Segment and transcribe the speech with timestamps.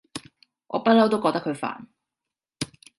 [0.69, 1.85] 我不嬲都覺得佢煩